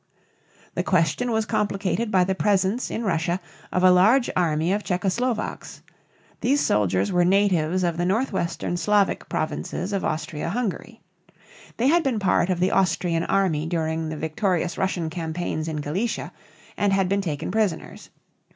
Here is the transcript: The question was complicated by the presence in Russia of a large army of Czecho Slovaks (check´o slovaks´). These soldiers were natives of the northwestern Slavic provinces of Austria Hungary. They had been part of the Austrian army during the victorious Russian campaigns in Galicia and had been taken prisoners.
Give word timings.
The 0.73 0.81
question 0.81 1.29
was 1.29 1.45
complicated 1.45 2.09
by 2.09 2.23
the 2.23 2.33
presence 2.33 2.89
in 2.89 3.03
Russia 3.03 3.39
of 3.71 3.83
a 3.83 3.91
large 3.91 4.31
army 4.35 4.73
of 4.73 4.83
Czecho 4.83 5.09
Slovaks 5.11 5.83
(check´o 5.85 5.91
slovaks´). 5.91 6.37
These 6.41 6.61
soldiers 6.61 7.11
were 7.11 7.23
natives 7.23 7.83
of 7.83 7.97
the 7.97 8.05
northwestern 8.05 8.77
Slavic 8.77 9.29
provinces 9.29 9.93
of 9.93 10.03
Austria 10.03 10.49
Hungary. 10.49 11.01
They 11.77 11.89
had 11.89 12.01
been 12.01 12.17
part 12.17 12.49
of 12.49 12.59
the 12.59 12.71
Austrian 12.71 13.25
army 13.25 13.67
during 13.67 14.09
the 14.09 14.17
victorious 14.17 14.75
Russian 14.75 15.11
campaigns 15.11 15.67
in 15.67 15.75
Galicia 15.81 16.31
and 16.75 16.91
had 16.93 17.07
been 17.07 17.21
taken 17.21 17.51
prisoners. 17.51 18.09